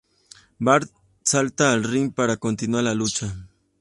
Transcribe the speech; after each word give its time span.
Bart 0.59 0.89
salta 1.21 1.71
al 1.71 1.83
ring 1.83 2.11
para 2.11 2.37
continuar 2.37 2.83
la 2.85 2.95
lucha. 2.95 3.35